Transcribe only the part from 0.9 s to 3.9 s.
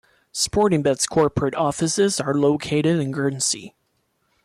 corporate offices are located in Guernsey.